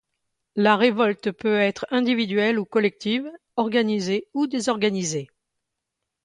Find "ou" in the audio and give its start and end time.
2.57-2.65, 4.33-4.47